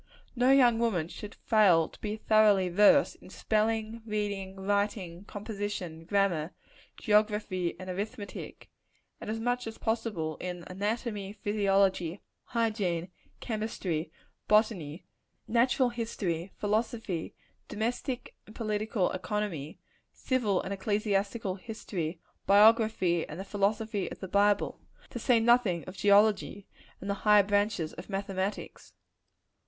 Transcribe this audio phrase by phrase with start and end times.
[0.35, 6.55] No young woman should fail to be thoroughly versed in spelling, reading, writing, composition, grammar,
[6.97, 8.71] geography and arithmetic
[9.19, 13.09] and as much as possible, in anatomy, physiology, hygiene,
[13.41, 14.11] chemistry,
[14.47, 15.05] botany,
[15.47, 17.35] natural history, philosophy,
[17.67, 19.77] domestic and political economy,
[20.11, 24.79] civil and ecclesiastical history, biography, and the philosophy of the Bible
[25.11, 26.65] to say nothing of geology,
[26.99, 28.93] and the higher branches of mathematics.